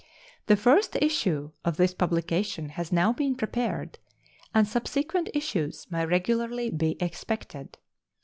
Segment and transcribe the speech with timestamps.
[0.47, 3.99] The first issue of this publication has now been prepared,
[4.51, 7.77] and subsequent issues may regularly be expected.